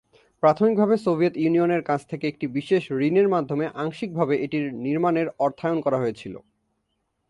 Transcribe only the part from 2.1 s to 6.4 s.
থেকে একটি বিশেষ ঋণের মাধ্যমে আংশিকভাবে এটির নির্মাণের অর্থায়ন করা হয়েছিল।